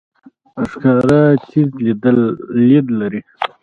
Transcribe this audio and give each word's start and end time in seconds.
ښکاري 0.69 1.21
تیز 1.47 1.69
لید 2.67 2.85
لري. 2.99 3.21